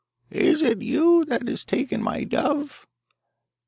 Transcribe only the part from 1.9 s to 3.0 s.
my dove?